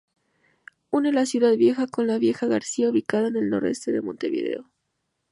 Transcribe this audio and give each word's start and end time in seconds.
Une 0.91 1.11
la 1.13 1.27
Ciudad 1.27 1.55
Vieja 1.55 1.85
con 1.85 2.07
la 2.07 2.17
Villa 2.17 2.39
García, 2.47 2.89
ubicada 2.89 3.27
al 3.27 3.51
noreste 3.51 3.91
de 3.91 4.01
Montevideo. 4.01 4.65